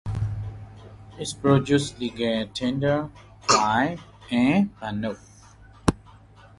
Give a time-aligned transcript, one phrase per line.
[1.19, 3.11] It produces legal tender
[3.45, 3.99] coins
[4.31, 5.43] and banknotes.